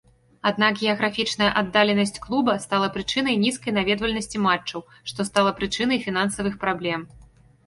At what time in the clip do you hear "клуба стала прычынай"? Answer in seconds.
2.23-3.35